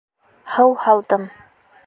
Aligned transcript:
Һыу 0.53 0.73
һалдым. 0.87 1.29